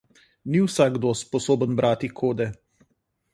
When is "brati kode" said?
1.81-2.49